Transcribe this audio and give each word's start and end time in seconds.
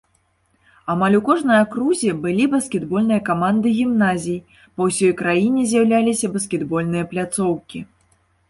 Амаль 0.91 1.17
у 1.17 1.19
кожнай 1.27 1.59
акрузе 1.65 2.13
былі 2.23 2.47
баскетбольныя 2.53 3.21
каманды 3.29 3.75
гімназій, 3.81 4.43
па 4.79 4.89
ўсёй 4.89 5.13
краіне 5.21 5.61
з'яўляліся 5.73 6.31
баскетбольныя 6.39 7.03
пляцоўкі. 7.13 7.79